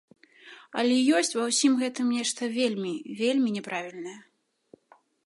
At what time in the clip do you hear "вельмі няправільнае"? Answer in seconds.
3.21-4.19